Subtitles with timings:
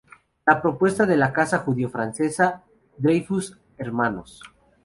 [0.47, 2.63] La propuesta de la casa judío-francesa
[2.97, 4.41] Dreyfus Hnos.